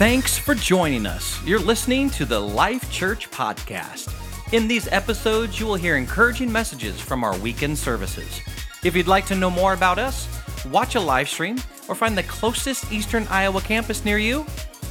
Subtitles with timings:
[0.00, 1.44] Thanks for joining us.
[1.44, 4.10] You're listening to the Life Church Podcast.
[4.54, 8.40] In these episodes, you will hear encouraging messages from our weekend services.
[8.82, 10.26] If you'd like to know more about us,
[10.70, 14.46] watch a live stream, or find the closest Eastern Iowa campus near you,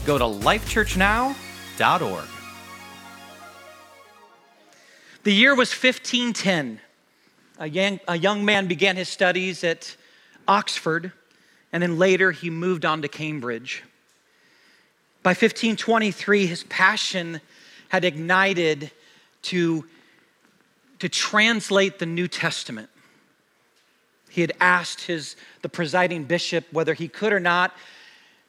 [0.05, 2.26] go to lifechurchnow.org.
[5.23, 6.82] The year was 1510.
[7.57, 9.98] A young, a young man began his studies at
[10.48, 11.14] Oxford,
[11.73, 13.82] and then later he moved on to Cambridge.
[15.22, 17.41] By 1523, his passion
[17.90, 18.91] had ignited
[19.44, 19.86] to,
[21.00, 22.90] to translate the New Testament.
[24.30, 27.74] He had asked his, the presiding bishop whether he could or not,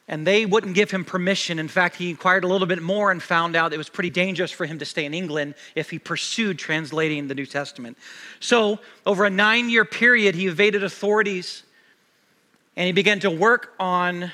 [0.07, 1.59] and they wouldn't give him permission.
[1.59, 4.51] In fact, he inquired a little bit more and found out it was pretty dangerous
[4.51, 7.97] for him to stay in England if he pursued translating the New Testament.
[8.39, 11.63] So, over a nine year period, he evaded authorities
[12.75, 14.31] and he began to work on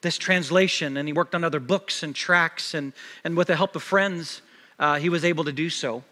[0.00, 0.96] this translation.
[0.96, 2.92] And he worked on other books and tracts, and,
[3.24, 4.42] and with the help of friends,
[4.78, 6.04] uh, he was able to do so.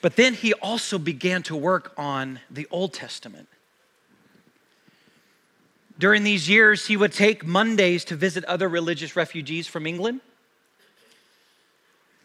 [0.00, 3.48] But then he also began to work on the Old Testament.
[5.98, 10.20] During these years, he would take Mondays to visit other religious refugees from England.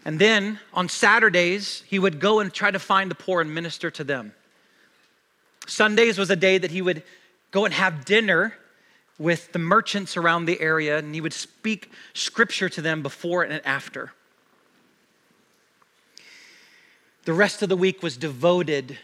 [0.06, 3.90] And then on Saturdays, he would go and try to find the poor and minister
[3.90, 4.34] to them.
[5.66, 7.02] Sundays was a day that he would
[7.52, 8.54] go and have dinner
[9.20, 13.66] with the merchants around the area, and he would speak scripture to them before and
[13.66, 14.12] after.
[17.26, 18.98] The rest of the week was devoted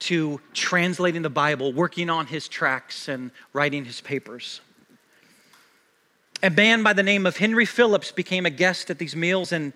[0.00, 4.60] to translating the Bible, working on his tracts, and writing his papers.
[6.42, 9.72] A man by the name of Henry Phillips became a guest at these meals and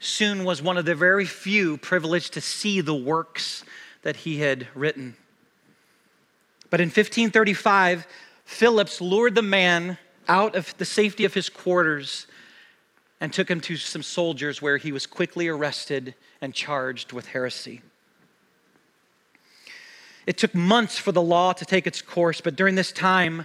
[0.00, 3.64] soon was one of the very few privileged to see the works
[4.02, 5.16] that he had written.
[6.70, 8.06] But in 1535,
[8.48, 12.26] Phillips lured the man out of the safety of his quarters
[13.20, 17.82] and took him to some soldiers where he was quickly arrested and charged with heresy.
[20.26, 23.44] It took months for the law to take its course, but during this time,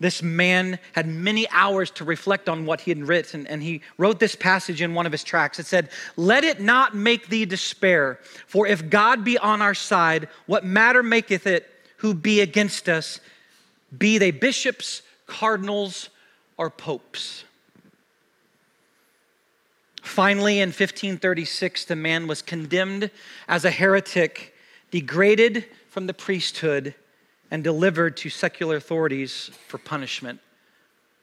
[0.00, 4.18] this man had many hours to reflect on what he had written, and he wrote
[4.18, 5.60] this passage in one of his tracts.
[5.60, 10.28] It said, Let it not make thee despair, for if God be on our side,
[10.46, 13.20] what matter maketh it who be against us,
[13.96, 16.10] be they bishops, cardinals,
[16.56, 17.44] or popes?
[20.02, 23.10] Finally, in 1536, the man was condemned
[23.46, 24.54] as a heretic,
[24.90, 26.94] degraded from the priesthood
[27.50, 30.40] and delivered to secular authorities for punishment.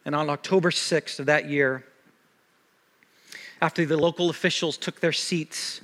[0.06, 1.84] And on October 6th of that year,
[3.62, 5.82] after the local officials took their seats,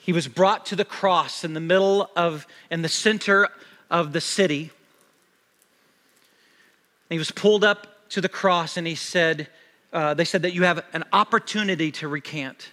[0.00, 3.48] he was brought to the cross in the middle of, in the center
[3.90, 4.70] of the city.
[7.12, 9.48] And he was pulled up to the cross and he said,
[9.92, 12.70] uh, they said that you have an opportunity to recant.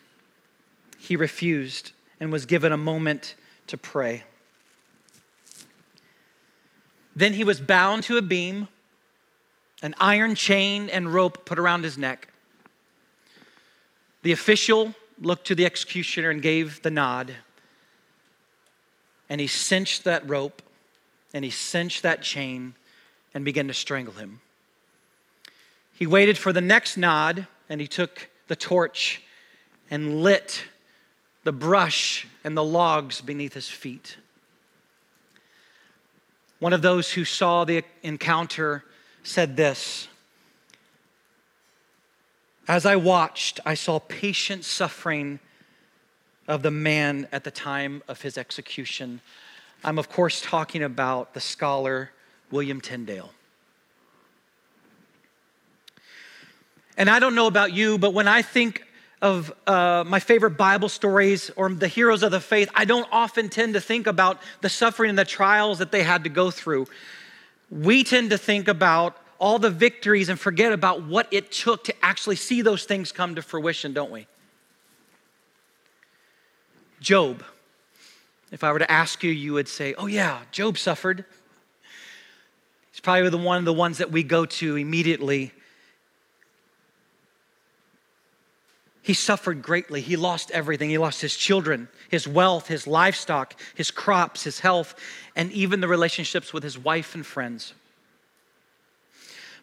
[0.98, 1.92] He refused
[2.22, 3.36] and was given a moment
[3.68, 4.24] to pray.
[7.14, 8.70] Then he was bound to a beam,
[9.82, 12.30] an iron chain and rope put around his neck.
[14.22, 17.36] The official looked to the executioner and gave the nod.
[19.28, 20.62] And he cinched that rope
[21.34, 22.76] and he cinched that chain
[23.34, 24.42] and began to strangle him.
[25.94, 29.22] He waited for the next nod and he took the torch
[29.92, 30.64] and lit
[31.44, 34.18] the brush and the logs beneath his feet.
[36.60, 38.84] One of those who saw the encounter
[39.24, 40.08] said this
[42.68, 45.40] As I watched, I saw patient suffering
[46.48, 49.22] of the man at the time of his execution.
[49.84, 52.12] I'm, of course, talking about the scholar
[52.52, 53.32] William Tyndale.
[56.98, 58.84] And I don't know about you, but when I think
[59.22, 63.50] of uh, my favorite Bible stories or the heroes of the faith, I don't often
[63.50, 66.88] tend to think about the suffering and the trials that they had to go through.
[67.70, 71.94] We tend to think about all the victories and forget about what it took to
[72.04, 74.28] actually see those things come to fruition, don't we?
[77.00, 77.44] Job.
[78.52, 81.24] If I were to ask you, you would say, Oh, yeah, Job suffered.
[83.00, 85.54] He's probably the one of the ones that we go to immediately
[89.02, 90.02] He suffered greatly.
[90.02, 90.90] He lost everything.
[90.90, 94.94] He lost his children, his wealth, his livestock, his crops, his health,
[95.36, 97.74] and even the relationships with his wife and friends.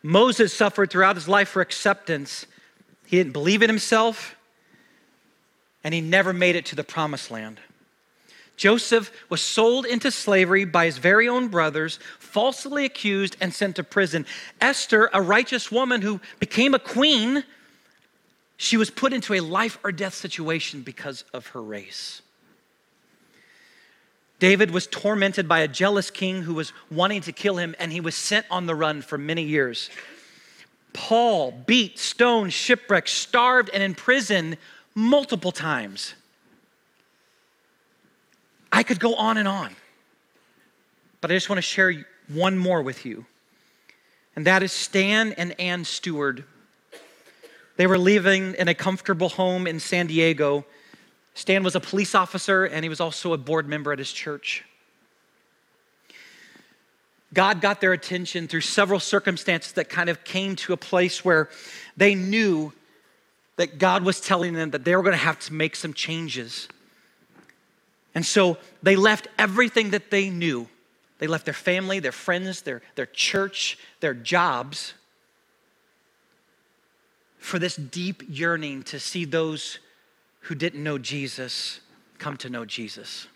[0.02, 2.46] Moses suffered throughout his life for acceptance.
[3.04, 4.34] He didn't believe in himself,
[5.84, 7.60] and he never made it to the promised land.
[8.56, 13.84] Joseph was sold into slavery by his very own brothers, falsely accused, and sent to
[13.84, 14.24] prison.
[14.60, 17.44] Esther, a righteous woman who became a queen,
[18.56, 22.22] she was put into a life or death situation because of her race.
[24.38, 28.00] David was tormented by a jealous king who was wanting to kill him, and he
[28.00, 29.90] was sent on the run for many years.
[30.92, 34.56] Paul, beat, stoned, shipwrecked, starved, and imprisoned
[34.94, 36.14] multiple times.
[38.76, 39.74] I could go on and on,
[41.22, 41.94] but I just want to share
[42.28, 43.24] one more with you,
[44.36, 46.44] and that is Stan and Ann Stewart.
[47.78, 50.66] They were living in a comfortable home in San Diego.
[51.32, 54.62] Stan was a police officer and he was also a board member at his church.
[57.32, 61.48] God got their attention through several circumstances that kind of came to a place where
[61.96, 62.74] they knew
[63.56, 66.68] that God was telling them that they were going to have to make some changes.
[68.16, 70.68] And so they left everything that they knew.
[71.18, 74.94] They left their family, their friends, their, their church, their jobs
[77.38, 79.80] for this deep yearning to see those
[80.40, 81.80] who didn't know Jesus
[82.16, 83.26] come to know Jesus.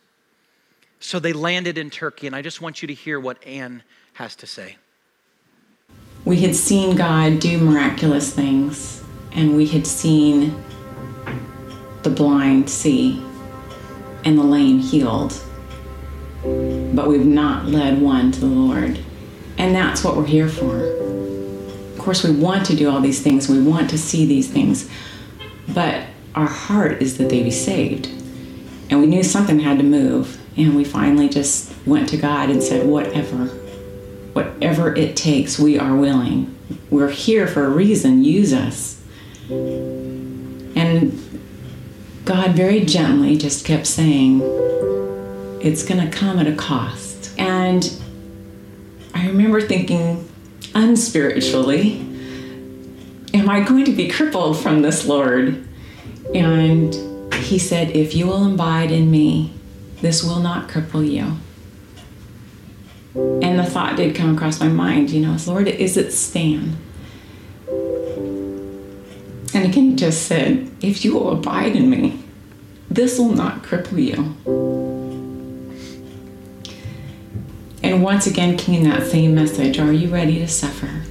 [0.99, 3.83] So they landed in Turkey, and I just want you to hear what Anne
[4.15, 4.77] has to say.
[6.25, 10.65] We had seen God do miraculous things, and we had seen
[12.03, 13.23] the blind see
[14.25, 15.41] and the lame healed.
[16.43, 18.99] But we've not led one to the Lord.
[19.59, 20.77] And that's what we're here for.
[20.77, 24.89] Of course, we want to do all these things, we want to see these things,
[25.69, 28.07] but our heart is that they be saved.
[28.89, 32.63] And we knew something had to move, and we finally just went to God and
[32.63, 33.47] said, Whatever,
[34.33, 36.57] whatever it takes, we are willing.
[36.89, 39.01] We're here for a reason, use us.
[39.51, 41.13] And
[42.25, 44.41] God very gently just kept saying,
[45.63, 47.33] It's going to come at a cost.
[47.39, 47.91] And
[49.15, 50.29] I remember thinking,
[50.75, 52.07] unspiritually,
[53.33, 55.67] Am I going to be crippled from this, Lord?
[56.35, 56.95] And
[57.35, 59.53] He said, If you will abide in me,
[60.01, 61.37] this will not cripple you.
[63.15, 66.77] And the thought did come across my mind, you know, Lord, is it Stan?
[69.53, 72.23] And again, just said, If you will abide in me,
[72.91, 74.37] this will not cripple you.
[77.83, 81.03] And once again came that same message Are you ready to suffer?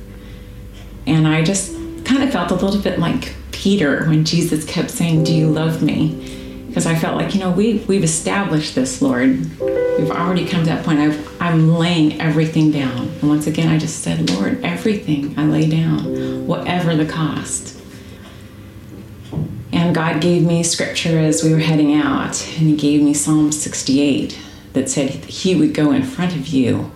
[1.06, 1.74] And I just
[2.06, 5.82] kind of felt a little bit like Peter when Jesus kept saying, Do you love
[5.82, 6.66] me?
[6.68, 9.40] Because I felt like, you know, we, we've established this, Lord.
[9.60, 11.00] We've already come to that point.
[11.00, 13.08] I've, I'm laying everything down.
[13.08, 17.79] And once again, I just said, Lord, everything I lay down, whatever the cost.
[19.90, 23.52] And God gave me scripture as we were heading out, and He gave me Psalm
[23.52, 24.40] 68
[24.74, 26.92] that said He would go in front of you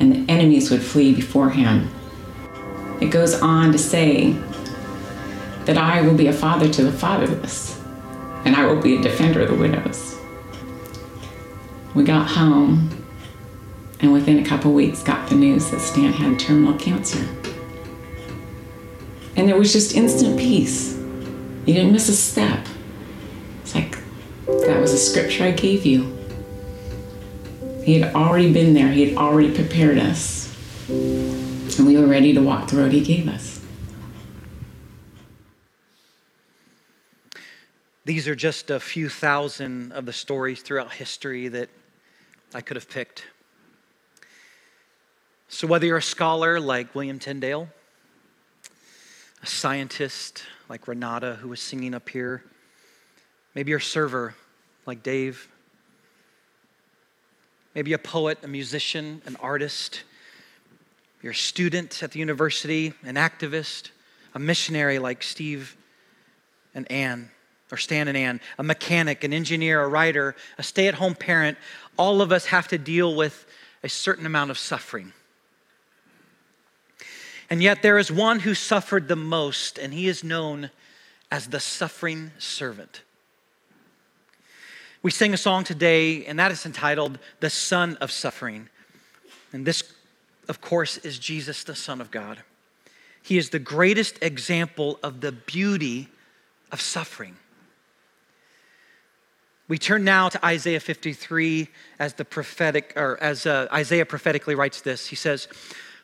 [0.00, 1.90] and the enemies would flee before Him.
[3.02, 4.32] It goes on to say
[5.66, 7.78] that I will be a father to the fatherless,
[8.46, 10.16] and I will be a defender of the widows.
[11.94, 12.88] We got home,
[14.00, 17.28] and within a couple weeks, got the news that Stan had terminal cancer.
[19.36, 21.01] And there was just instant peace
[21.66, 22.66] you didn't miss a step.
[23.62, 23.98] It's like
[24.46, 26.18] that was a scripture I gave you.
[27.84, 30.48] He had already been there, He had already prepared us.
[30.88, 33.60] And we were ready to walk the road He gave us.
[38.04, 41.70] These are just a few thousand of the stories throughout history that
[42.52, 43.24] I could have picked.
[45.48, 47.68] So, whether you're a scholar like William Tyndale,
[49.42, 52.42] a scientist like Renata, who was singing up here.
[53.54, 54.34] Maybe you're a server
[54.86, 55.46] like Dave.
[57.74, 60.04] Maybe a poet, a musician, an artist.
[61.20, 63.90] You're a student at the university, an activist,
[64.34, 65.76] a missionary like Steve
[66.74, 67.30] and Anne,
[67.70, 71.58] or Stan and Anne, a mechanic, an engineer, a writer, a stay at home parent.
[71.98, 73.44] All of us have to deal with
[73.82, 75.12] a certain amount of suffering.
[77.50, 80.70] And yet there is one who suffered the most, and he is known
[81.30, 83.02] as the suffering servant.
[85.02, 88.68] We sing a song today, and that is entitled The Son of Suffering.
[89.52, 89.82] And this,
[90.48, 92.42] of course, is Jesus, the Son of God.
[93.22, 96.08] He is the greatest example of the beauty
[96.70, 97.36] of suffering.
[99.68, 101.68] We turn now to Isaiah 53
[101.98, 105.06] as the prophetic, or as uh, Isaiah prophetically writes this.
[105.06, 105.48] He says,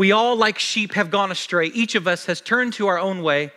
[0.00, 1.66] We all, like sheep, have gone astray.
[1.66, 3.52] Each of us has turned to our own way,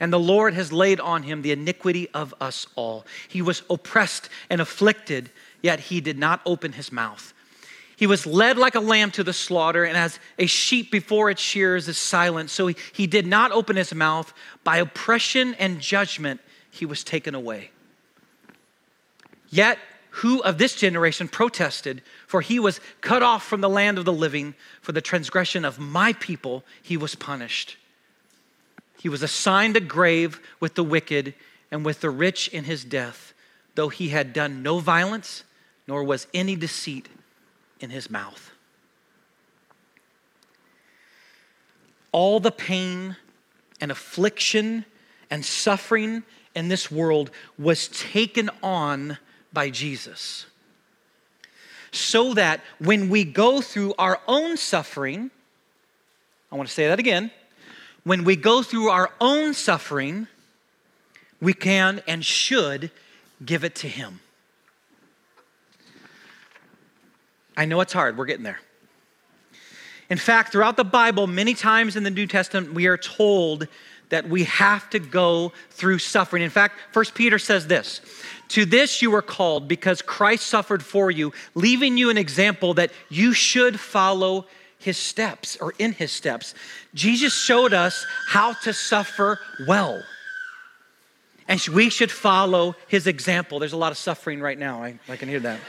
[0.00, 3.04] and the Lord has laid on him the iniquity of us all.
[3.28, 5.28] He was oppressed and afflicted,
[5.60, 7.34] yet he did not open his mouth.
[7.98, 11.42] He was led like a lamb to the slaughter, and as a sheep before its
[11.42, 14.32] shears is silent, so he, he did not open his mouth.
[14.64, 17.72] By oppression and judgment, he was taken away.
[19.50, 19.78] Yet
[20.10, 22.02] who of this generation protested?
[22.26, 24.54] For he was cut off from the land of the living.
[24.80, 27.76] For the transgression of my people, he was punished.
[29.00, 31.34] He was assigned a grave with the wicked
[31.70, 33.32] and with the rich in his death,
[33.74, 35.44] though he had done no violence,
[35.86, 37.08] nor was any deceit
[37.80, 38.50] in his mouth.
[42.10, 43.16] All the pain
[43.80, 44.84] and affliction
[45.30, 46.24] and suffering
[46.54, 49.18] in this world was taken on
[49.52, 50.46] by Jesus.
[51.90, 55.30] So that when we go through our own suffering,
[56.52, 57.30] I want to say that again.
[58.04, 60.28] When we go through our own suffering,
[61.40, 62.90] we can and should
[63.44, 64.20] give it to Him.
[67.56, 68.60] I know it's hard, we're getting there.
[70.10, 73.68] In fact, throughout the Bible, many times in the New Testament, we are told
[74.08, 76.42] that we have to go through suffering.
[76.42, 78.00] In fact, First Peter says this
[78.48, 82.90] to this you were called because Christ suffered for you, leaving you an example that
[83.08, 84.46] you should follow
[84.78, 86.54] his steps or in his steps.
[86.94, 90.02] Jesus showed us how to suffer well.
[91.48, 93.58] And we should follow his example.
[93.58, 94.82] There's a lot of suffering right now.
[94.82, 95.60] I, I can hear that.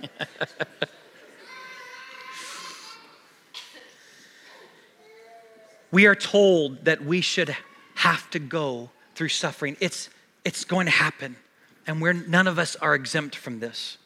[5.90, 7.56] we are told that we should
[7.94, 9.76] have to go through suffering.
[9.80, 10.10] It's
[10.48, 11.36] it's going to happen.
[11.86, 13.98] And we're, none of us are exempt from this.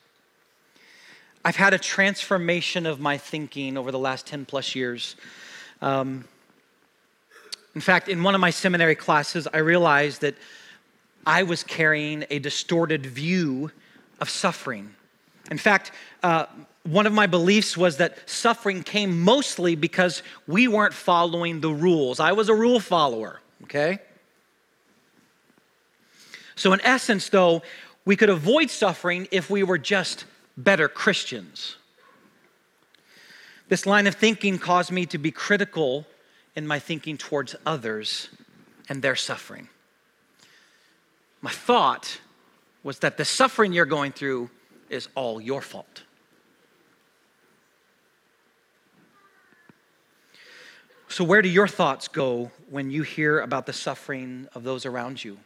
[1.44, 5.14] I've had a transformation of my thinking over the last 10 plus years.
[5.80, 6.24] Um,
[7.76, 10.34] in fact, in one of my seminary classes, I realized that
[11.24, 13.70] I was carrying a distorted view
[14.20, 14.96] of suffering.
[15.48, 15.92] In fact,
[16.24, 16.46] uh,
[16.82, 22.18] one of my beliefs was that suffering came mostly because we weren't following the rules.
[22.18, 24.00] I was a rule follower, okay?
[26.62, 27.62] So, in essence, though,
[28.04, 30.26] we could avoid suffering if we were just
[30.56, 31.74] better Christians.
[33.68, 36.06] This line of thinking caused me to be critical
[36.54, 38.28] in my thinking towards others
[38.88, 39.70] and their suffering.
[41.40, 42.20] My thought
[42.84, 44.48] was that the suffering you're going through
[44.88, 46.04] is all your fault.
[51.08, 55.24] So, where do your thoughts go when you hear about the suffering of those around
[55.24, 55.38] you?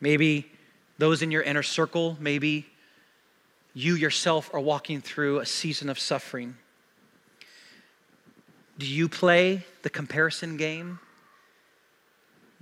[0.00, 0.50] Maybe
[0.98, 2.66] those in your inner circle, maybe
[3.74, 6.56] you yourself are walking through a season of suffering.
[8.78, 10.98] Do you play the comparison game?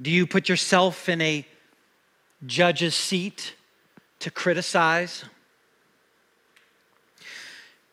[0.00, 1.46] Do you put yourself in a
[2.46, 3.54] judge's seat
[4.20, 5.24] to criticize?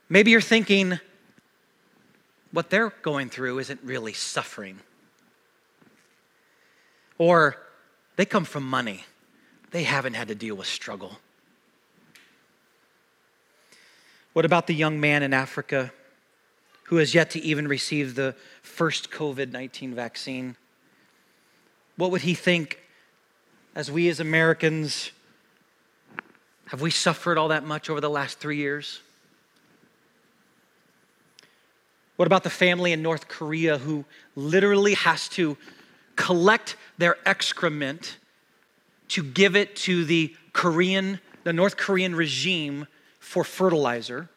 [0.09, 0.99] Maybe you're thinking
[2.51, 4.79] what they're going through isn't really suffering.
[7.17, 7.55] Or
[8.15, 9.05] they come from money
[9.71, 11.17] they haven't had to deal with struggle.
[14.33, 15.91] What about the young man in Africa
[16.83, 20.55] who has yet to even receive the first COVID 19 vaccine?
[21.97, 22.79] What would he think
[23.75, 25.11] as we as Americans
[26.67, 29.01] have we suffered all that much over the last three years?
[32.15, 35.57] What about the family in North Korea who literally has to
[36.15, 38.17] collect their excrement
[39.11, 42.87] to give it to the Korean, the North Korean regime
[43.19, 44.29] for fertilizer.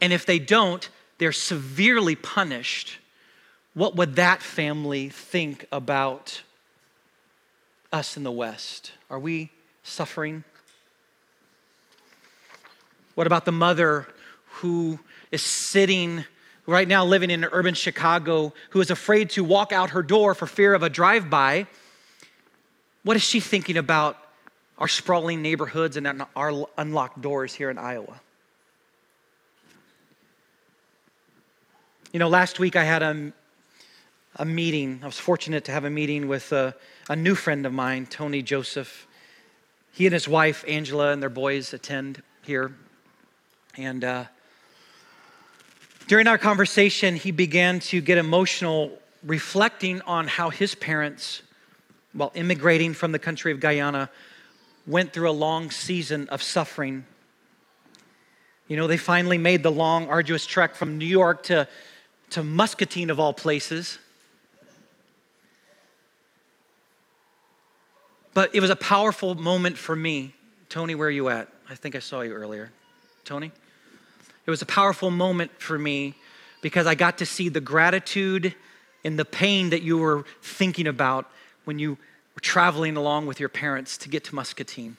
[0.00, 0.88] And if they don't,
[1.18, 2.98] they're severely punished.
[3.74, 6.42] What would that family think about
[7.92, 8.92] us in the West?
[9.10, 9.50] Are we
[9.84, 10.42] suffering?
[13.14, 14.08] What about the mother
[14.46, 14.98] who
[15.30, 16.24] is sitting
[16.66, 20.46] right now living in urban Chicago who is afraid to walk out her door for
[20.46, 21.68] fear of a drive by?
[23.08, 24.18] What is she thinking about
[24.76, 28.20] our sprawling neighborhoods and our unlocked doors here in Iowa?
[32.12, 33.32] You know, last week I had a,
[34.36, 35.00] a meeting.
[35.02, 36.74] I was fortunate to have a meeting with a,
[37.08, 39.06] a new friend of mine, Tony Joseph.
[39.90, 42.74] He and his wife, Angela, and their boys attend here.
[43.78, 44.24] And uh,
[46.08, 51.40] during our conversation, he began to get emotional, reflecting on how his parents,
[52.18, 54.10] while immigrating from the country of Guyana,
[54.86, 57.04] went through a long season of suffering.
[58.66, 61.68] You know, they finally made the long, arduous trek from New York to,
[62.30, 63.98] to Muscatine, of all places.
[68.34, 70.34] But it was a powerful moment for me.
[70.68, 71.48] Tony, where are you at?
[71.70, 72.72] I think I saw you earlier.
[73.24, 73.52] Tony?
[74.44, 76.14] It was a powerful moment for me
[76.62, 78.54] because I got to see the gratitude
[79.04, 81.30] and the pain that you were thinking about
[81.68, 81.98] when you
[82.34, 84.96] were traveling along with your parents to get to Muscatine.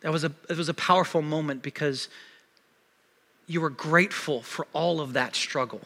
[0.00, 2.08] That was a, it was a powerful moment because
[3.46, 5.82] you were grateful for all of that struggle.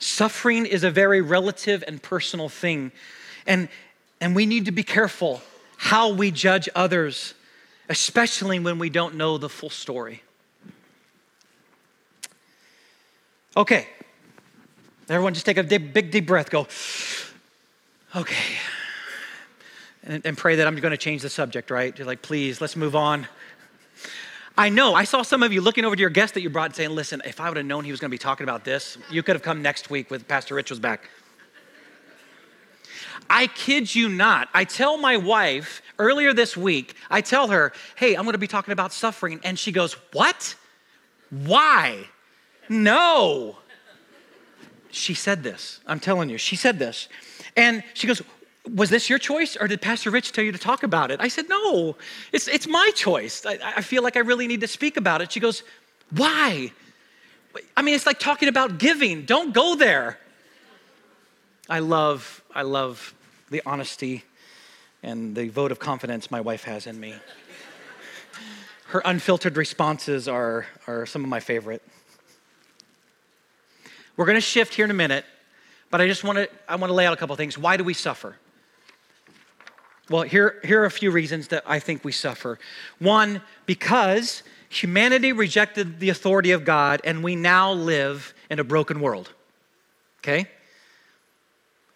[0.00, 2.90] Suffering is a very relative and personal thing.
[3.46, 3.68] And,
[4.18, 5.42] and we need to be careful
[5.76, 7.34] how we judge others
[7.90, 10.22] especially when we don't know the full story.
[13.54, 13.88] Okay,
[15.08, 16.66] everyone just take a big, deep breath, go,
[18.14, 18.56] okay.
[20.02, 21.96] And, and pray that I'm going to change the subject, right?
[21.98, 23.26] You're like, please, let's move on.
[24.58, 24.94] I know.
[24.94, 26.90] I saw some of you looking over to your guest that you brought and saying,
[26.90, 29.22] listen, if I would have known he was going to be talking about this, you
[29.22, 31.10] could have come next week with Pastor Rich was back.
[33.28, 34.48] I kid you not.
[34.54, 38.72] I tell my wife earlier this week, I tell her, hey, I'm gonna be talking
[38.72, 39.40] about suffering.
[39.42, 40.54] And she goes, what?
[41.30, 42.04] Why?
[42.68, 43.58] No.
[44.96, 45.80] She said this.
[45.86, 47.08] I'm telling you, she said this.
[47.56, 48.22] And she goes,
[48.74, 51.20] was this your choice or did Pastor Rich tell you to talk about it?
[51.20, 51.96] I said, no,
[52.32, 53.44] it's, it's my choice.
[53.44, 55.30] I, I feel like I really need to speak about it.
[55.30, 55.62] She goes,
[56.10, 56.72] why?
[57.76, 59.24] I mean, it's like talking about giving.
[59.24, 60.18] Don't go there.
[61.68, 63.14] I love, I love
[63.50, 64.24] the honesty
[65.02, 67.14] and the vote of confidence my wife has in me.
[68.86, 71.82] Her unfiltered responses are, are some of my favorite.
[74.16, 75.24] We're going to shift here in a minute,
[75.90, 77.58] but I just want to I want to lay out a couple things.
[77.58, 78.36] Why do we suffer?
[80.08, 82.60] Well, here, here are a few reasons that I think we suffer.
[83.00, 89.00] One, because humanity rejected the authority of God and we now live in a broken
[89.00, 89.32] world.
[90.20, 90.48] Okay?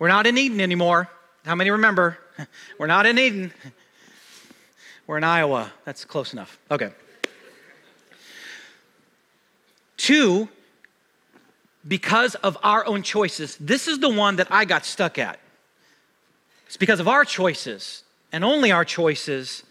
[0.00, 1.08] We're not in Eden anymore.
[1.44, 2.18] How many remember?
[2.78, 3.52] We're not in Eden.
[5.06, 5.72] We're in Iowa.
[5.84, 6.58] That's close enough.
[6.70, 6.90] Okay.
[9.96, 10.48] Two,
[11.86, 13.56] because of our own choices.
[13.58, 15.38] This is the one that I got stuck at.
[16.66, 19.64] It's because of our choices and only our choices.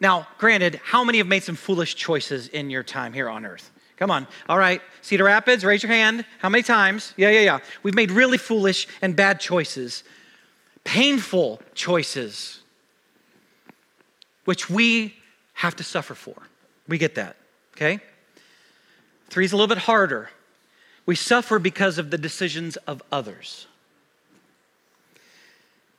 [0.00, 3.70] Now, granted, how many have made some foolish choices in your time here on earth?
[3.96, 4.26] Come on.
[4.48, 4.80] All right.
[5.02, 6.24] Cedar Rapids, raise your hand.
[6.38, 7.14] How many times?
[7.16, 7.58] Yeah, yeah, yeah.
[7.82, 10.04] We've made really foolish and bad choices
[10.84, 12.60] painful choices,
[14.44, 15.14] which we
[15.52, 16.34] have to suffer for.
[16.88, 17.36] We get that,
[17.76, 18.00] okay?
[19.28, 20.30] Three is a little bit harder.
[21.10, 23.66] We suffer because of the decisions of others.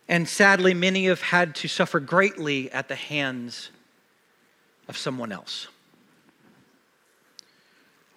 [0.08, 3.72] And sadly, many have had to suffer greatly at the hands
[4.88, 5.68] of someone else.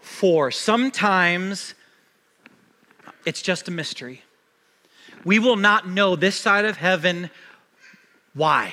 [0.00, 1.74] Four, sometimes
[3.24, 4.22] it's just a mystery
[5.24, 7.28] we will not know this side of heaven
[8.34, 8.72] why.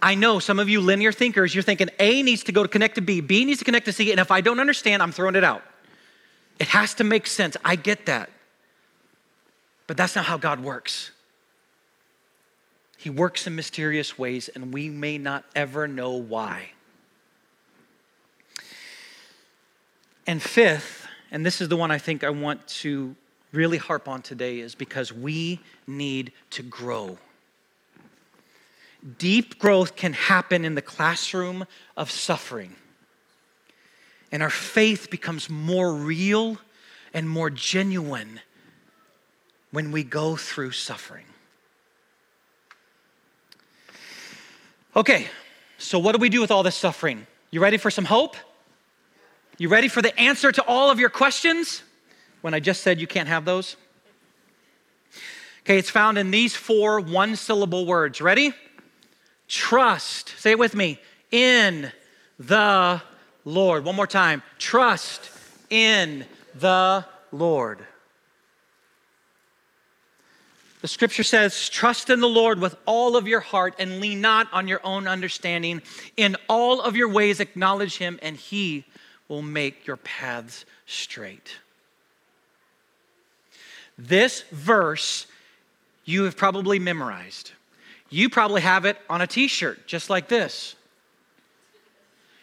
[0.00, 2.94] I know some of you linear thinkers, you're thinking A needs to go to connect
[2.94, 5.34] to B, B needs to connect to C, and if I don't understand, I'm throwing
[5.34, 5.62] it out.
[6.58, 7.56] It has to make sense.
[7.64, 8.30] I get that.
[9.86, 11.12] But that's not how God works.
[12.98, 16.70] He works in mysterious ways, and we may not ever know why.
[20.26, 23.14] And fifth, and this is the one I think I want to
[23.52, 27.16] really harp on today is because we need to grow.
[29.16, 31.64] Deep growth can happen in the classroom
[31.96, 32.74] of suffering.
[34.30, 36.58] And our faith becomes more real
[37.14, 38.40] and more genuine
[39.70, 41.24] when we go through suffering.
[44.94, 45.28] Okay,
[45.78, 47.26] so what do we do with all this suffering?
[47.50, 48.36] You ready for some hope?
[49.56, 51.82] You ready for the answer to all of your questions?
[52.40, 53.76] when I just said you can't have those?
[55.62, 58.20] Okay, it's found in these four one syllable words.
[58.20, 58.54] Ready?
[59.48, 61.90] Trust, say it with me, in
[62.38, 63.02] the
[63.48, 63.84] Lord.
[63.84, 64.42] One more time.
[64.58, 65.30] Trust
[65.70, 67.78] in the Lord.
[70.82, 74.52] The scripture says, Trust in the Lord with all of your heart and lean not
[74.52, 75.82] on your own understanding.
[76.16, 78.84] In all of your ways, acknowledge him, and he
[79.28, 81.56] will make your paths straight.
[83.96, 85.26] This verse
[86.04, 87.52] you have probably memorized.
[88.10, 90.76] You probably have it on a t shirt, just like this.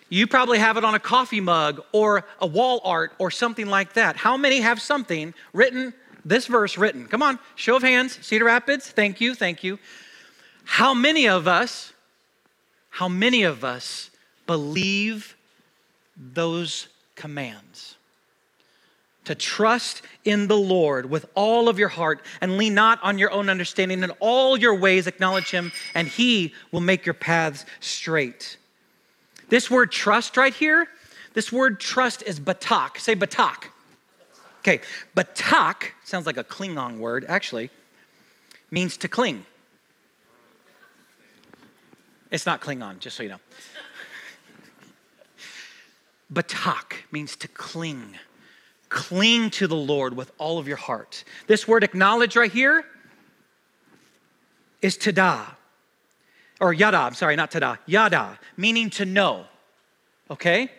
[0.10, 3.94] You probably have it on a coffee mug or a wall art or something like
[3.94, 4.16] that.
[4.16, 7.08] How many have something written, this verse written?
[7.08, 9.80] Come on, show of hands, Cedar Rapids, thank you, thank you.
[10.64, 11.94] How many of us,
[12.90, 14.12] how many of us
[14.46, 15.36] believe
[16.16, 17.96] those commands?
[19.26, 23.32] To trust in the Lord with all of your heart and lean not on your
[23.32, 24.04] own understanding.
[24.04, 28.58] In all your ways, acknowledge Him, and He will make your paths straight.
[29.50, 30.88] This word trust right here,
[31.34, 32.98] this word trust is batak.
[32.98, 33.66] Say batak.
[34.60, 34.82] Okay,
[35.16, 37.70] batak sounds like a Klingon word, actually,
[38.72, 39.46] means to cling.
[42.32, 43.40] It's not Klingon, just so you know.
[46.34, 48.18] batak means to cling.
[48.90, 51.24] Cling to the Lord with all of your heart.
[51.48, 52.86] This word acknowledge right here
[54.82, 55.56] is tada
[56.60, 59.46] or yada, I'm sorry, not tada, yada, meaning to know.
[60.30, 60.72] Okay?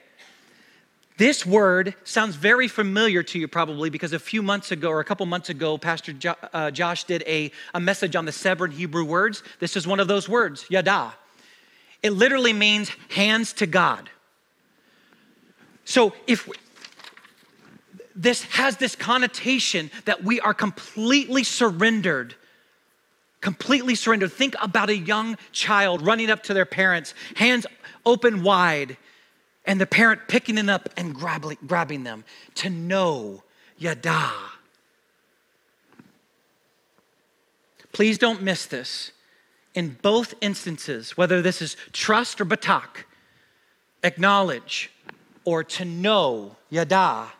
[1.19, 5.05] This word sounds very familiar to you probably because a few months ago or a
[5.05, 9.05] couple months ago, Pastor jo- uh, Josh did a, a message on the seven Hebrew
[9.05, 9.43] words.
[9.59, 11.15] This is one of those words, yada.
[12.03, 14.11] It literally means hands to God.
[15.87, 16.49] So if
[18.15, 22.35] this has this connotation that we are completely surrendered
[23.40, 24.33] completely surrendered.
[24.33, 27.66] Think about a young child running up to their parents, hands
[28.05, 28.96] open wide,
[29.64, 33.42] and the parent picking it up and grabbing, grabbing them to know
[33.79, 34.31] Yada.
[37.92, 39.12] Please don't miss this.
[39.75, 43.05] In both instances, whether this is trust or batak,
[44.03, 44.90] acknowledge
[45.44, 47.33] or to know Yada,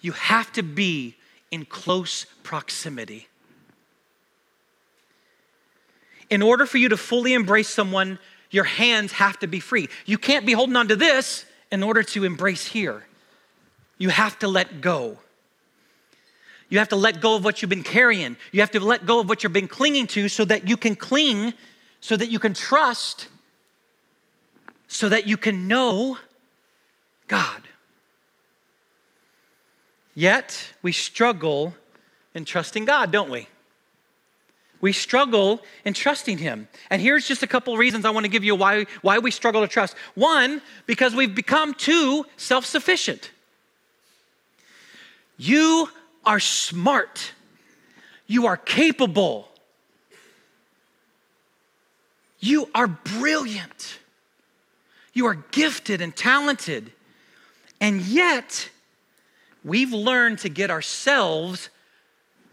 [0.00, 1.16] you have to be
[1.50, 3.28] in close proximity.
[6.30, 8.18] In order for you to fully embrace someone,
[8.50, 9.88] your hands have to be free.
[10.04, 13.04] You can't be holding on to this in order to embrace here.
[13.98, 15.18] You have to let go.
[16.68, 18.36] You have to let go of what you've been carrying.
[18.50, 20.96] You have to let go of what you've been clinging to so that you can
[20.96, 21.54] cling,
[22.00, 23.28] so that you can trust,
[24.88, 26.18] so that you can know
[27.28, 27.62] God.
[30.14, 31.74] Yet, we struggle
[32.34, 33.48] in trusting God, don't we?
[34.86, 36.68] We struggle in trusting Him.
[36.90, 39.62] And here's just a couple reasons I want to give you why, why we struggle
[39.62, 39.96] to trust.
[40.14, 43.32] One, because we've become too self sufficient.
[45.36, 45.88] You
[46.24, 47.32] are smart,
[48.28, 49.48] you are capable,
[52.38, 53.98] you are brilliant,
[55.14, 56.92] you are gifted and talented.
[57.80, 58.70] And yet,
[59.64, 61.70] we've learned to get ourselves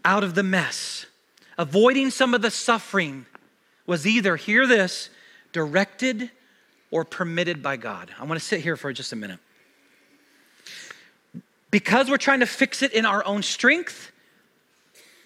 [0.04, 1.06] out of the mess
[1.58, 3.26] avoiding some of the suffering
[3.86, 5.10] was either, hear this,
[5.52, 6.30] directed
[6.90, 8.10] or permitted by God.
[8.18, 9.40] I want to sit here for just a minute.
[11.70, 14.12] Because we're trying to fix it in our own strength,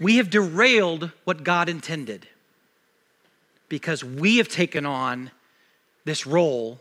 [0.01, 2.27] we have derailed what God intended.
[3.69, 5.31] Because we have taken on
[6.05, 6.81] this role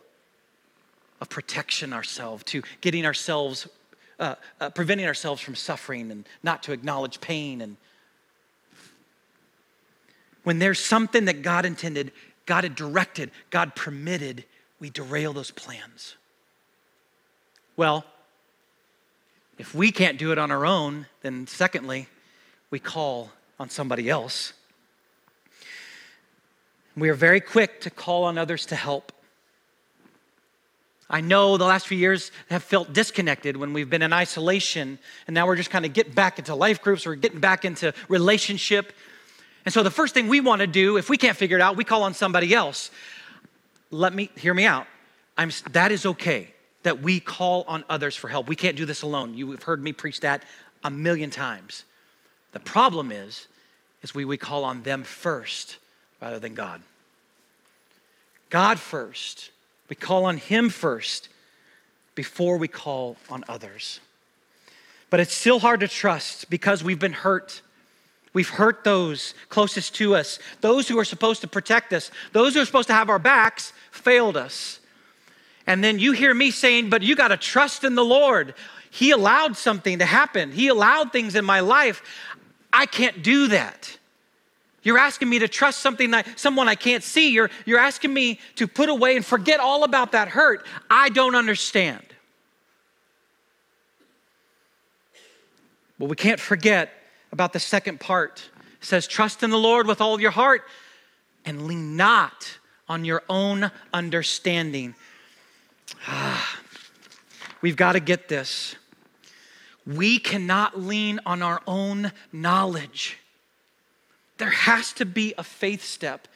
[1.19, 3.67] of protection ourselves, to getting ourselves,
[4.19, 7.75] uh, uh, preventing ourselves from suffering and not to acknowledge pain and
[10.47, 12.13] when there's something that God intended,
[12.45, 14.45] God had directed, God permitted,
[14.79, 16.15] we derail those plans.
[17.75, 18.05] Well,
[19.57, 22.07] if we can't do it on our own, then secondly,
[22.71, 24.53] we call on somebody else.
[26.95, 29.11] We are very quick to call on others to help.
[31.09, 35.33] I know the last few years have felt disconnected when we've been in isolation, and
[35.33, 38.93] now we're just kind of getting back into life groups, we're getting back into relationship.
[39.67, 41.75] And so the first thing we want to do, if we can't figure it out,
[41.75, 42.89] we call on somebody else.
[43.91, 44.87] Let me hear me out.
[45.37, 46.53] I'm, that is okay
[46.83, 48.47] that we call on others for help.
[48.47, 49.33] We can't do this alone.
[49.33, 50.43] You have heard me preach that
[50.85, 51.83] a million times.
[52.53, 53.47] The problem is,
[54.03, 55.79] is we, we call on them first
[56.21, 56.81] rather than God.
[58.49, 59.51] God first.
[59.89, 61.27] We call on Him first
[62.15, 63.99] before we call on others.
[65.09, 67.61] But it's still hard to trust because we've been hurt
[68.37, 70.37] We've hurt those closest to us.
[70.61, 73.73] Those who are supposed to protect us, those who are supposed to have our backs,
[73.89, 74.79] failed us.
[75.65, 78.53] And then you hear me saying, but you got to trust in the Lord.
[78.91, 82.03] He allowed something to happen, He allowed things in my life.
[82.71, 83.97] I can't do that.
[84.83, 87.31] You're asking me to trust something that someone I can't see.
[87.31, 90.63] You're, you're asking me to put away and forget all about that hurt.
[90.91, 92.05] I don't understand.
[95.97, 96.96] Well, we can't forget
[97.31, 98.49] about the second part.
[98.81, 100.63] It says, Trust in the Lord with all your heart
[101.45, 102.57] and lean not
[102.89, 104.95] on your own understanding.
[106.07, 106.59] Ah,
[107.61, 108.75] we've got to get this.
[109.85, 113.17] We cannot lean on our own knowledge.
[114.37, 116.27] There has to be a faith step.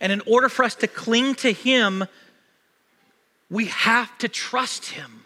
[0.00, 2.04] And in order for us to cling to Him,
[3.48, 5.24] we have to trust Him,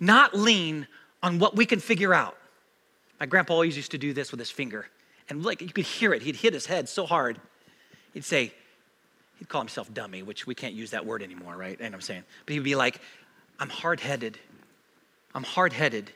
[0.00, 0.86] not lean
[1.22, 2.37] on what we can figure out.
[3.20, 4.86] My grandpa always used to do this with his finger.
[5.28, 7.40] And like you could hear it, he'd hit his head so hard.
[8.14, 8.52] He'd say,
[9.38, 11.76] he'd call himself dummy, which we can't use that word anymore, right?
[11.80, 13.00] And I'm saying, but he'd be like,
[13.58, 14.38] I'm hard headed.
[15.34, 16.10] I'm hard headed.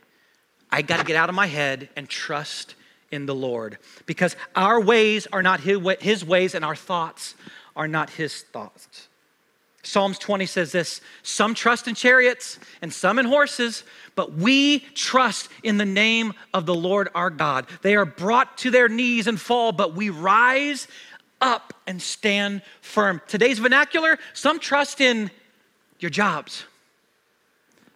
[0.71, 2.75] I got to get out of my head and trust
[3.11, 7.35] in the Lord because our ways are not his ways and our thoughts
[7.77, 9.09] are not his thoughts.
[9.83, 15.49] Psalms 20 says this Some trust in chariots and some in horses, but we trust
[15.63, 17.67] in the name of the Lord our God.
[17.83, 20.87] They are brought to their knees and fall, but we rise
[21.41, 23.21] up and stand firm.
[23.27, 25.31] Today's vernacular some trust in
[25.99, 26.65] your jobs.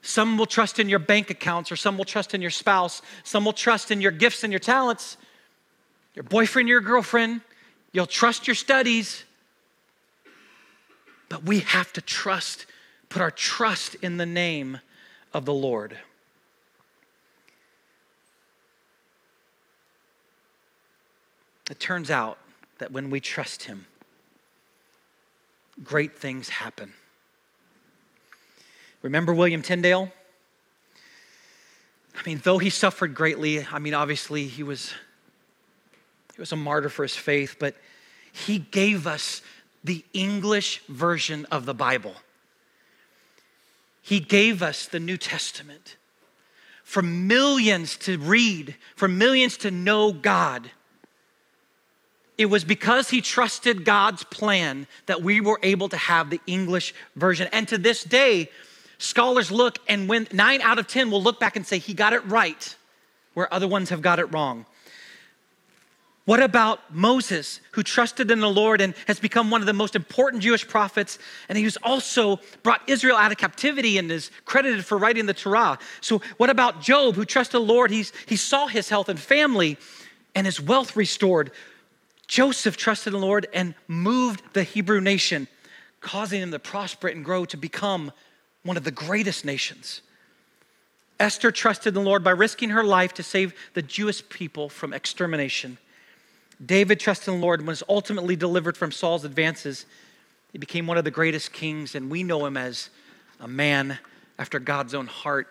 [0.02, 3.02] Some will trust in your bank accounts, or some will trust in your spouse.
[3.24, 5.16] Some will trust in your gifts and your talents,
[6.14, 7.40] your boyfriend, your girlfriend.
[7.92, 9.24] You'll trust your studies.
[11.28, 12.66] But we have to trust,
[13.08, 14.80] put our trust in the name
[15.34, 15.98] of the Lord.
[21.70, 22.38] It turns out
[22.78, 23.86] that when we trust Him,
[25.82, 26.92] great things happen.
[29.02, 30.12] Remember William Tyndale?
[32.16, 34.92] I mean, though he suffered greatly, I mean, obviously he was
[36.34, 37.74] he was a martyr for his faith, but
[38.30, 39.40] he gave us
[39.86, 42.14] the English version of the Bible.
[44.02, 45.96] He gave us the New Testament
[46.82, 50.70] for millions to read, for millions to know God.
[52.36, 56.92] It was because he trusted God's plan that we were able to have the English
[57.14, 57.48] version.
[57.52, 58.50] And to this day,
[58.98, 62.12] scholars look and when nine out of 10 will look back and say, he got
[62.12, 62.76] it right,
[63.34, 64.66] where other ones have got it wrong.
[66.26, 69.94] What about Moses, who trusted in the Lord and has become one of the most
[69.94, 71.20] important Jewish prophets?
[71.48, 75.78] And he's also brought Israel out of captivity and is credited for writing the Torah.
[76.00, 77.92] So, what about Job, who trusted the Lord?
[77.92, 79.78] He's, he saw his health and family
[80.34, 81.52] and his wealth restored.
[82.26, 85.46] Joseph trusted the Lord and moved the Hebrew nation,
[86.00, 88.10] causing them to prosper and grow to become
[88.64, 90.02] one of the greatest nations.
[91.20, 95.78] Esther trusted the Lord by risking her life to save the Jewish people from extermination.
[96.64, 99.84] David trusted in the Lord and was ultimately delivered from Saul's advances.
[100.52, 102.88] He became one of the greatest kings, and we know him as
[103.40, 103.98] a man
[104.38, 105.48] after God's own heart.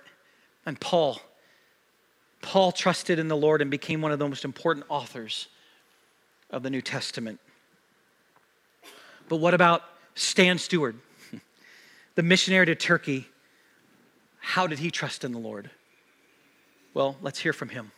[0.65, 1.20] And Paul,
[2.41, 5.48] Paul trusted in the Lord and became one of the most important authors
[6.50, 7.39] of the New Testament.
[9.30, 9.84] But what about
[10.15, 10.96] Stan Stewart,
[12.15, 13.28] the missionary to Turkey?
[14.39, 15.70] How did he trust in the Lord?
[16.94, 17.91] Well, let's hear from him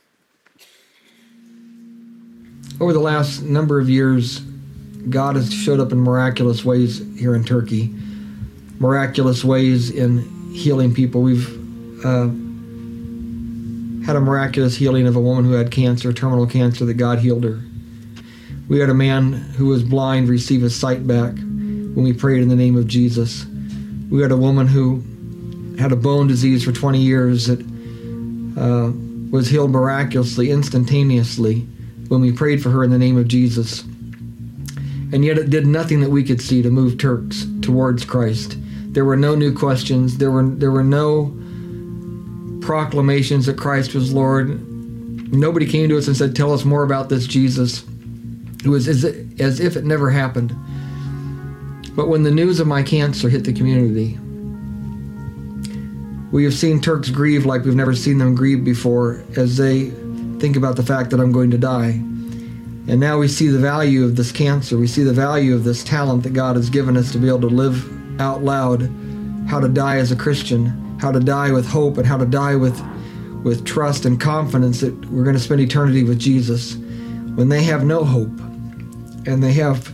[2.79, 4.39] over the last number of years,
[5.09, 7.93] God has showed up in miraculous ways here in Turkey,
[8.79, 11.21] miraculous ways in healing people.
[11.21, 11.47] We've
[12.05, 12.27] uh,
[14.05, 17.43] had a miraculous healing of a woman who had cancer, terminal cancer, that God healed
[17.43, 17.61] her.
[18.67, 22.49] We had a man who was blind receive his sight back when we prayed in
[22.49, 23.45] the name of Jesus.
[24.09, 25.03] We had a woman who
[25.79, 27.61] had a bone disease for 20 years that
[28.57, 28.91] uh,
[29.31, 31.67] was healed miraculously, instantaneously
[32.09, 33.83] when we prayed for her in the name of Jesus.
[35.13, 38.57] And yet it did nothing that we could see to move Turks towards Christ.
[38.93, 40.17] There were no new questions.
[40.17, 41.33] There were there were no
[42.61, 44.61] proclamations that Christ was Lord.
[45.31, 47.83] Nobody came to us and said, "Tell us more about this Jesus."
[48.63, 49.05] It was as,
[49.39, 50.53] as if it never happened.
[51.95, 54.17] But when the news of my cancer hit the community,
[56.31, 59.91] we have seen Turks grieve like we've never seen them grieve before as they
[60.39, 62.01] think about the fact that I'm going to die.
[62.89, 64.77] And now we see the value of this cancer.
[64.77, 67.41] We see the value of this talent that God has given us to be able
[67.41, 68.89] to live out loud
[69.47, 70.65] how to die as a Christian,
[70.99, 72.81] how to die with hope, and how to die with,
[73.43, 76.75] with trust and confidence that we're going to spend eternity with Jesus.
[77.35, 78.35] when they have no hope
[79.27, 79.93] and they have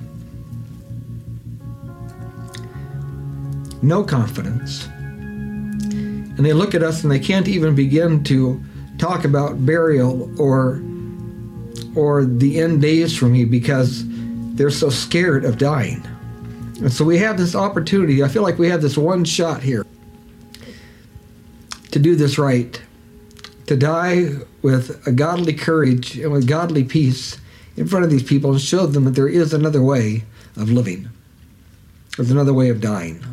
[3.84, 4.88] no confidence.
[4.96, 8.64] And they look at us and they can't even begin to
[8.98, 10.82] talk about burial or
[11.96, 14.04] or the end days for me because
[14.56, 16.04] they're so scared of dying.
[16.80, 18.24] And so we have this opportunity.
[18.24, 19.86] I feel like we have this one shot here
[21.92, 22.82] to do this right,
[23.68, 24.30] to die
[24.64, 27.38] with a godly courage and with godly peace
[27.78, 30.24] in front of these people and show them that there is another way
[30.58, 31.08] of living.
[32.18, 33.24] There's another way of dying.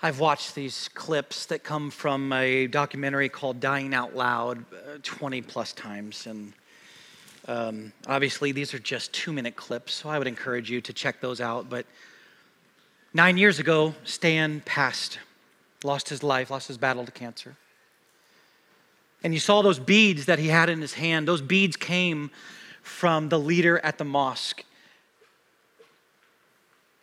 [0.00, 5.42] I've watched these clips that come from a documentary called Dying Out Loud uh, 20
[5.42, 6.28] plus times.
[6.28, 6.52] And
[7.48, 11.20] um, obviously, these are just two minute clips, so I would encourage you to check
[11.20, 11.68] those out.
[11.68, 11.84] But
[13.12, 15.18] nine years ago, Stan passed,
[15.82, 17.56] lost his life, lost his battle to cancer.
[19.24, 21.26] And you saw those beads that he had in his hand.
[21.26, 22.30] Those beads came
[22.82, 24.62] from the leader at the mosque.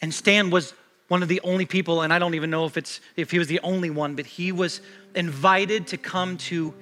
[0.01, 0.73] And Stan was
[1.07, 3.47] one of the only people, and I don't even know if it's if he was
[3.47, 4.81] the only one, but he was
[5.13, 6.73] invited to come to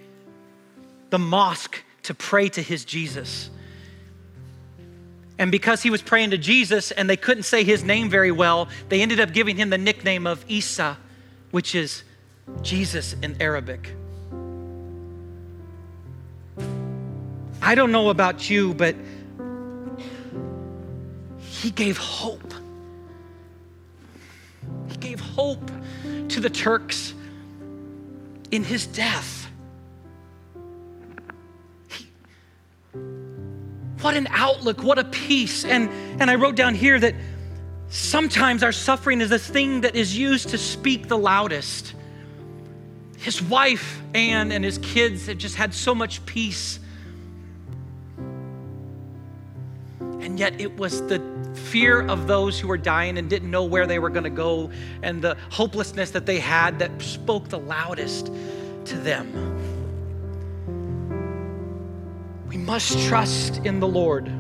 [1.10, 3.50] the mosque to pray to his Jesus.
[5.38, 8.70] And because he was praying to Jesus and they couldn't say his name very well,
[8.90, 10.98] they ended up giving him the nickname of Isa,
[11.52, 12.04] which is
[12.62, 13.96] Jesus in Arabic.
[17.62, 18.96] I don't know about you, but
[21.40, 22.54] he gave hope
[25.00, 25.72] gave hope
[26.30, 27.14] to the Turks
[28.52, 29.48] in his death.
[31.90, 32.08] He,
[34.02, 35.66] what an outlook, what a peace.
[35.66, 35.90] And,
[36.22, 37.16] and I wrote down here that
[37.90, 41.94] sometimes our suffering is the thing that is used to speak the loudest.
[43.18, 46.80] His wife, Anne, and his kids have just had so much peace.
[50.00, 51.33] And yet it was the
[51.74, 54.70] fear of those who were dying and didn't know where they were going to go,
[55.02, 58.28] and the hopelessness that they had that spoke the loudest
[58.86, 59.28] to them.
[62.48, 64.32] We must trust in the Lord.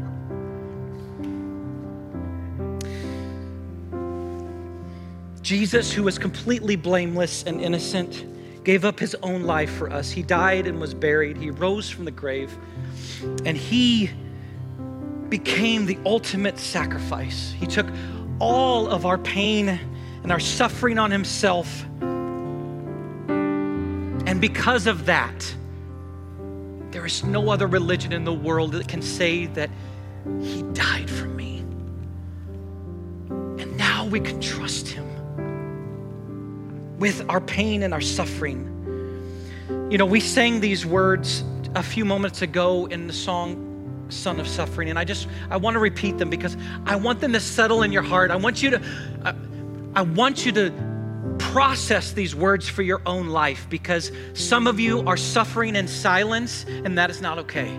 [5.41, 10.11] Jesus, who was completely blameless and innocent, gave up his own life for us.
[10.11, 11.37] He died and was buried.
[11.37, 12.55] He rose from the grave.
[13.43, 14.11] And he
[15.33, 17.55] became the ultimate sacrifice.
[17.59, 17.87] He took
[18.37, 19.79] all of our pain
[20.21, 21.85] and our suffering on himself.
[24.27, 25.55] And because of that,
[26.91, 29.71] there is no other religion in the world that can say that
[30.39, 31.65] he died for me.
[33.31, 35.07] And now we can trust him
[36.99, 38.69] with our pain and our suffering.
[39.89, 41.43] You know, we sang these words
[41.73, 43.72] a few moments ago in the song
[44.13, 44.89] son of suffering.
[44.89, 47.91] And I just, I want to repeat them because I want them to settle in
[47.91, 48.31] your heart.
[48.31, 48.81] I want you to,
[49.23, 49.33] I,
[49.95, 50.73] I want you to
[51.39, 56.65] process these words for your own life because some of you are suffering in silence
[56.67, 57.77] and that is not okay.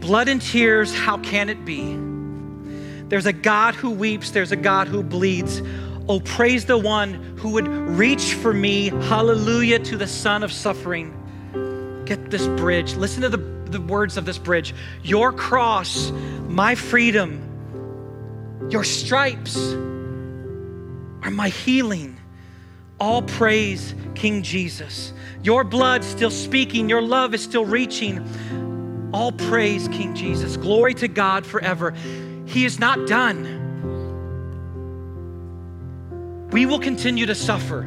[0.00, 1.96] Blood and tears, how can it be?
[3.08, 5.62] There's a God who weeps, there's a God who bleeds.
[6.08, 8.88] Oh, praise the one who would reach for me.
[8.88, 11.12] Hallelujah to the Son of suffering.
[12.06, 12.94] Get this bridge.
[12.94, 13.38] Listen to the,
[13.70, 14.74] the words of this bridge.
[15.02, 16.10] Your cross,
[16.48, 17.42] my freedom,
[18.70, 22.16] your stripes are my healing.
[22.98, 25.12] All praise King Jesus.
[25.42, 29.10] Your blood still speaking, your love is still reaching.
[29.12, 30.56] All praise King Jesus.
[30.56, 31.92] Glory to God forever.
[32.46, 33.64] He is not done.
[36.50, 37.82] We will continue to suffer.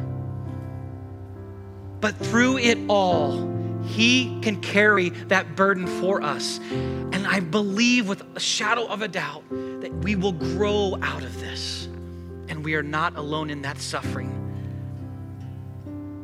[2.00, 6.58] But through it all, he can carry that burden for us.
[6.70, 11.40] And I believe with a shadow of a doubt that we will grow out of
[11.40, 11.86] this
[12.48, 14.36] and we are not alone in that suffering.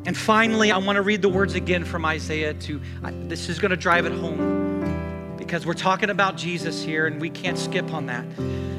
[0.07, 2.81] And finally, I want to read the words again from Isaiah to
[3.29, 7.31] this is going to drive it home because we're talking about Jesus here and we
[7.31, 8.25] can't skip on that.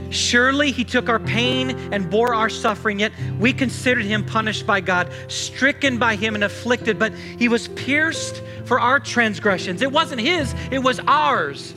[0.09, 4.81] Surely he took our pain and bore our suffering, yet we considered him punished by
[4.81, 9.81] God, stricken by him and afflicted, but he was pierced for our transgressions.
[9.81, 11.73] It wasn't his, it was ours.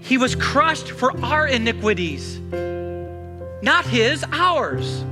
[0.00, 2.38] He was crushed for our iniquities,
[3.62, 5.04] not his, ours.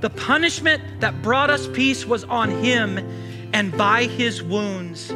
[0.00, 2.98] The punishment that brought us peace was on him,
[3.52, 5.12] and by his wounds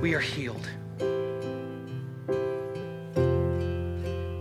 [0.00, 0.67] we are healed.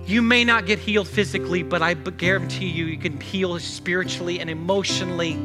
[0.08, 4.50] You may not get healed physically, but I guarantee you, you can heal spiritually and
[4.50, 5.38] emotionally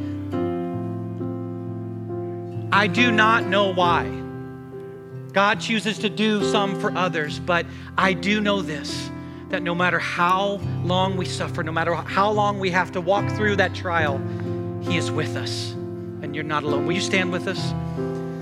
[2.75, 4.09] I do not know why.
[5.35, 7.67] God chooses to do some for others, but
[7.99, 9.11] I do know this
[9.51, 13.31] that no matter how long we suffer, no matter how long we have to walk
[13.33, 14.19] through that trial,
[14.81, 15.73] He is with us
[16.23, 16.87] and you're not alone.
[16.87, 17.73] Will you stand with us?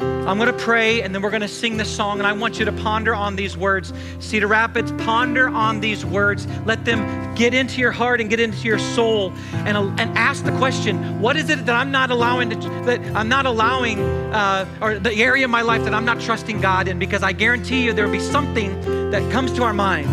[0.01, 2.19] I'm going to pray and then we're going to sing this song.
[2.19, 3.93] And I want you to ponder on these words.
[4.21, 6.47] Cedar Rapids, ponder on these words.
[6.65, 10.57] Let them get into your heart and get into your soul and, and ask the
[10.59, 14.99] question what is it that I'm not allowing, to, that I'm not allowing, uh, or
[14.99, 16.99] the area of my life that I'm not trusting God in?
[16.99, 20.09] Because I guarantee you there will be something that comes to our mind.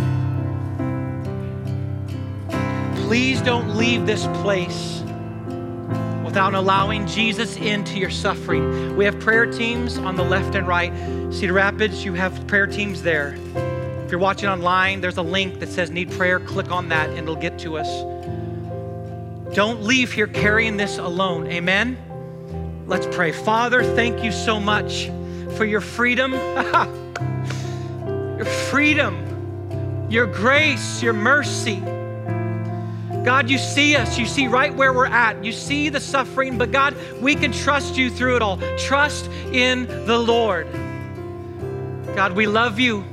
[3.08, 4.97] Please don't leave this place
[6.38, 8.96] without allowing Jesus into your suffering.
[8.96, 10.94] We have prayer teams on the left and right.
[11.34, 13.36] Cedar Rapids, you have prayer teams there.
[14.06, 16.40] If you're watching online, there's a link that says need prayer.
[16.40, 17.88] Click on that and it'll get to us.
[19.56, 21.48] Don't leave here carrying this alone.
[21.48, 21.98] Amen.
[22.86, 23.32] Let's pray.
[23.32, 25.10] Father, thank you so much
[25.58, 26.34] for your freedom.
[28.38, 31.82] your freedom, your grace, your mercy.
[33.28, 34.18] God, you see us.
[34.18, 35.44] You see right where we're at.
[35.44, 38.58] You see the suffering, but God, we can trust you through it all.
[38.78, 40.66] Trust in the Lord.
[42.16, 43.04] God, we love you.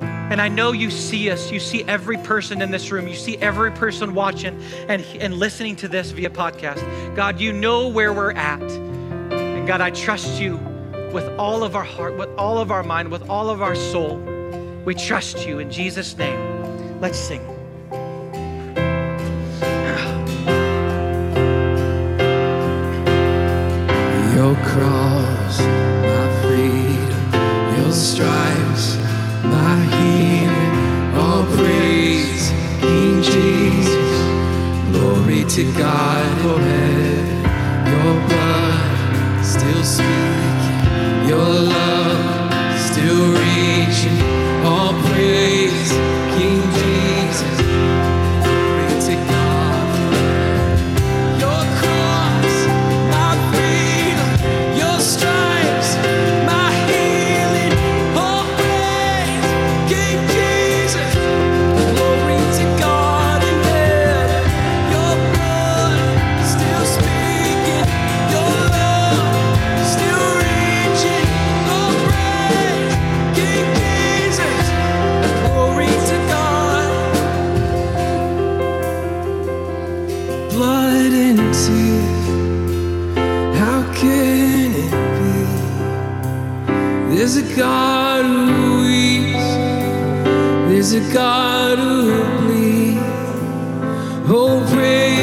[0.00, 1.50] And I know you see us.
[1.50, 3.08] You see every person in this room.
[3.08, 7.16] You see every person watching and, and listening to this via podcast.
[7.16, 8.62] God, you know where we're at.
[8.62, 10.56] And God, I trust you
[11.12, 14.18] with all of our heart, with all of our mind, with all of our soul.
[14.84, 17.00] We trust you in Jesus' name.
[17.00, 17.49] Let's sing.
[35.60, 36.09] To God,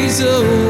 [0.08, 0.66] A